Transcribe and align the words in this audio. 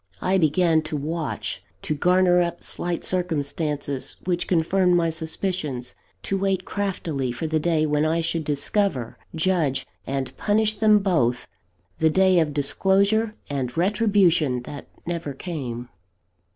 I 0.19 0.39
began 0.39 0.81
to 0.89 0.97
watch; 0.97 1.61
to 1.83 1.93
garner 1.93 2.41
up 2.41 2.63
slight 2.63 3.05
circumstances 3.05 4.15
which 4.23 4.47
confirmed 4.47 4.95
my 4.95 5.11
suspicions; 5.11 5.93
to 6.23 6.39
wait 6.39 6.65
craftily 6.65 7.31
for 7.31 7.45
the 7.45 7.59
day 7.59 7.85
when 7.85 8.03
I 8.03 8.19
should 8.21 8.43
discover, 8.43 9.19
judge, 9.35 9.85
and 10.07 10.35
punish 10.37 10.73
them 10.73 10.97
both 10.97 11.47
the 11.99 12.09
day 12.09 12.39
of 12.39 12.51
disclosure 12.51 13.35
and 13.47 13.77
retribution 13.77 14.63
that 14.63 14.87
never 15.05 15.33
came. 15.35 15.87